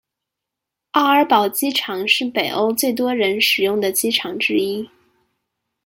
[0.93, 4.89] 奥尔堡机场是北欧最多人使用的机场之一。